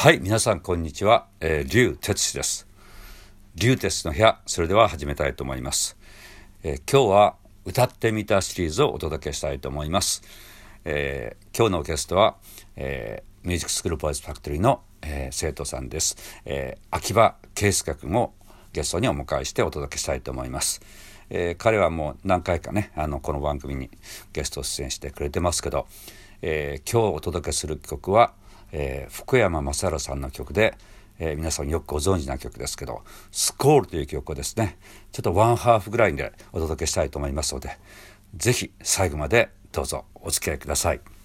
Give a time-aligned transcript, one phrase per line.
[0.00, 1.26] はい、皆さんこんにちは。
[1.40, 2.68] えー、竜哲司です。
[3.56, 5.98] 竜哲の部屋、それでは始めたいと思います。
[6.62, 10.22] えー今日は歌ってみたシリーズをお届けしたいと思います。
[10.84, 12.36] えー今日のゲストは、
[12.76, 16.16] えーミュージックスクールボイスファクトリーの、えー生徒さんです。
[16.44, 18.34] えー秋葉圭介君を
[18.72, 20.80] ゲストにお迎えしてお届けしたいと思います。
[21.28, 23.90] えー彼はもう何回かねあのこの番組に
[24.32, 25.88] ゲスト出演してくれてますけど、
[26.40, 28.32] えー今日お届けする曲は、
[28.72, 30.76] えー福山雅治さんの曲で、
[31.18, 34.76] えー皆さんよくご存知な曲ですけど「スコール」という曲をですね
[35.12, 37.78] ちょっとワンハーフぐらいでお届けしたいと思いますので
[38.36, 41.17] 是非最後までどうぞお付き合いください。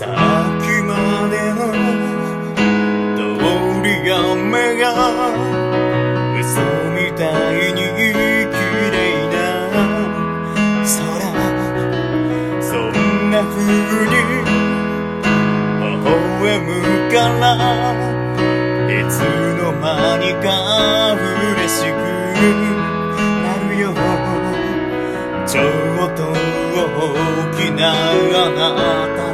[0.00, 0.08] さっ
[0.62, 1.60] きまでの
[3.14, 3.20] 通
[3.84, 4.96] り雨が
[6.40, 6.40] 嘘
[6.96, 8.56] みたいに綺
[8.96, 8.96] 麗
[9.28, 9.36] な
[10.80, 10.96] 空
[12.62, 13.60] そんな風
[14.08, 14.16] に
[15.80, 15.84] 微
[16.40, 16.70] 笑む
[17.12, 17.44] から
[18.88, 19.20] いつ
[19.60, 20.48] の間にか
[21.12, 22.00] 嬉しく
[23.44, 23.84] なるよ
[25.46, 25.60] ちょ
[26.06, 26.88] っと大
[27.52, 27.94] きなあ
[28.48, 29.29] なた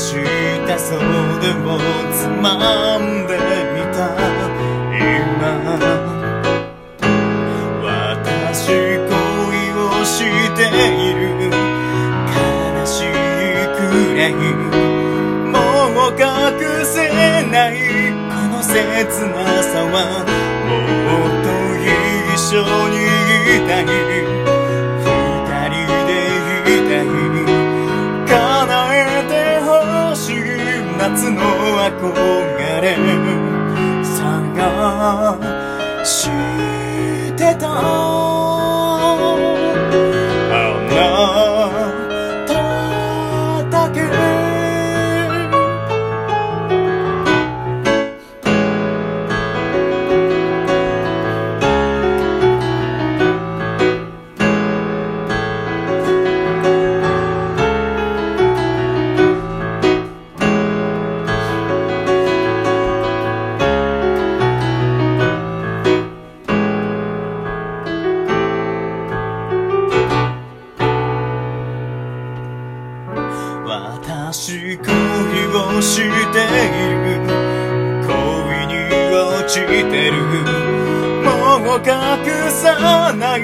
[0.00, 0.16] し
[0.66, 0.98] たそう
[1.40, 1.78] でも
[2.10, 3.36] つまんで
[3.74, 3.98] みた。
[4.96, 4.98] 今
[7.84, 9.12] 私恋
[9.76, 10.24] をし
[10.56, 11.20] ている。
[12.26, 12.34] 悲
[12.86, 13.12] しい
[13.76, 13.78] く
[14.16, 14.32] らい。
[15.52, 15.54] も
[16.08, 16.24] う隠
[16.86, 16.96] せ
[17.50, 17.70] ない。
[18.30, 18.72] この切
[19.28, 19.94] なさは
[21.04, 21.48] もっと
[22.32, 22.96] 一緒に
[31.12, 32.94] 夏の憧れ
[34.04, 35.38] 探
[36.04, 36.30] し
[37.36, 38.09] てた。
[75.82, 77.20] している
[78.06, 78.74] 恋に
[79.14, 80.14] 落ちてる。
[81.24, 81.84] もう隠
[82.50, 83.38] さない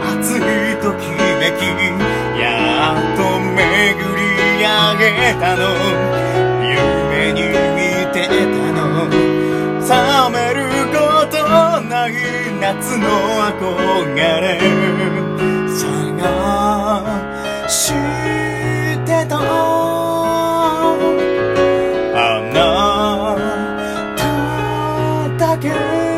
[0.00, 0.40] 熱い
[0.80, 1.00] とき
[1.40, 1.60] めき
[2.40, 3.60] やっと巡
[4.16, 4.22] り
[4.60, 4.66] 上
[4.98, 5.04] げ
[5.38, 5.62] たの。
[6.62, 7.36] 夢に
[7.74, 8.32] 見てた
[8.72, 9.08] の
[9.80, 9.90] 冷
[10.32, 10.58] める
[10.92, 10.96] こ
[11.26, 11.34] と
[11.82, 12.10] ない
[12.60, 13.04] 夏の
[13.60, 15.13] 憧れ。
[25.56, 26.13] ただ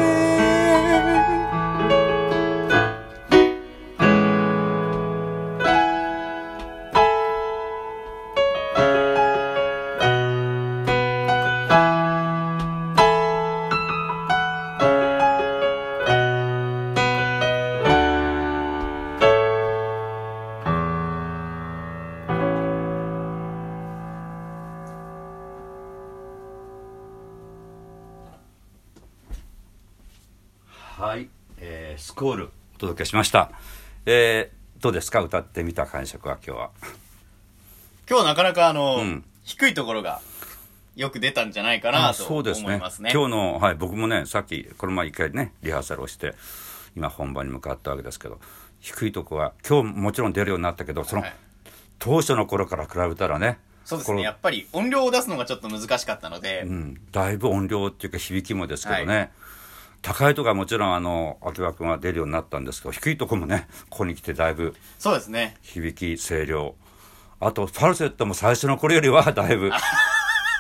[30.98, 33.50] はい、えースコールお届けしました。
[34.06, 35.20] えーどうですか？
[35.20, 36.70] 歌ってみた感触は今日は。
[38.08, 40.22] 今日なかなかあの、うん低いところが
[40.94, 43.10] よく出たんじゃないかなと思いますね。
[43.12, 46.34] 今日の、はい、僕もねさっきこの前一回ねリハーサルをして
[46.96, 48.40] 今本番に向かったわけですけど
[48.80, 51.34] 低いとこは今日もちろん出るようになったけどその、はい
[51.98, 54.22] 当初の頃から比べたらねそうですね。
[54.22, 59.28] やっぱり音量を出すのがちょっと難しかったので、うん、だいぶ音量っていうか響きもですけどね、は
[60.02, 65.56] 高いとこはもちろんあの秋葉君は出るようになったんですけど低いとこもねここに来てだいぶそうですね。
[65.62, 66.74] 響き声量。
[67.40, 69.70] あとファルセットも最初の頃よりは だいぶ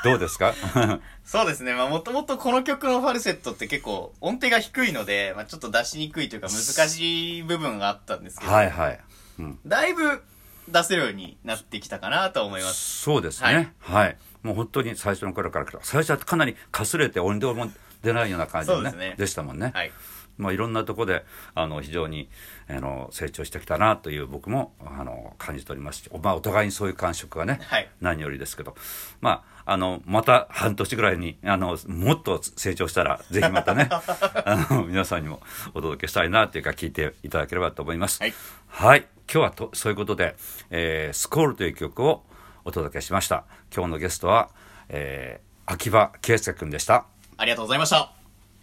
[0.04, 0.54] どうですか？
[1.24, 1.74] そうですね。
[1.74, 9.00] まあもともとこの曲のファルセットって結構音程が低いので、まあちょっと出しにくいというか難しい部分があったんですけど、はいはい、
[9.38, 10.22] うん、だいぶ
[10.68, 13.00] 出せるようになってきたかなと思います。
[13.02, 13.72] そうですね。
[13.80, 17.70] はい、もう本当に最初の頃から最初はかなりかすれて音量も
[18.02, 19.92] 出ないような感じですねでしたもんね、はい。
[20.38, 22.28] まあ、いろんなところであの非常に
[22.68, 28.74] あの成長してきたなという僕もあの感じておりますし、まあ、お互いにそういう感触がね、はい何よりですけど、
[29.20, 33.88] まあ、あのまた半年ぐらいにあのもっと成長したらぜひまたね
[34.44, 35.40] あの皆さんにも
[35.74, 38.20] お届けしたいなというか聞いていただければと思います。
[38.20, 38.34] はい
[38.68, 40.36] はい、今日はとそういうことで、
[40.70, 42.24] えースコールという曲を
[42.64, 43.44] お届けしました。
[43.74, 44.50] 今日のゲストは、
[44.88, 47.06] えー秋葉圭介君でした。
[47.36, 48.12] ありがとうございました。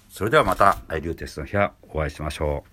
[0.09, 2.72] それではまた、えーリューテスの日はお会いしましょう。